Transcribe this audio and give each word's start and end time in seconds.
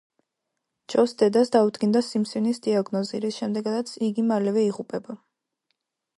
ჯოს 0.93 1.11
დედას 1.19 1.53
დაუდგინდა 1.55 2.03
სიმსივნის 2.07 2.61
დიაგნოზი, 2.69 3.21
რის 3.27 3.39
შემდეგაც 3.43 3.95
იგი 4.09 4.27
მალევე 4.33 4.67
იღუპება. 4.71 5.21